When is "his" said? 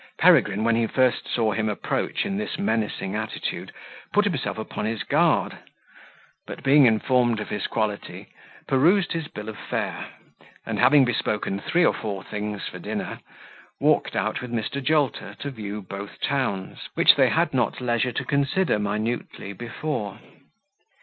4.85-5.03, 7.49-7.67, 9.11-9.27